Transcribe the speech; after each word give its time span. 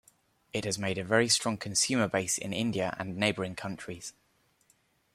It 0.51 0.65
has 0.65 0.79
made 0.79 0.97
a 0.97 1.03
very 1.03 1.29
strong 1.29 1.57
consumer 1.57 2.07
base 2.07 2.39
in 2.39 2.53
India 2.53 2.95
and 2.97 3.15
neighboring 3.17 3.55
countries. 3.55 4.13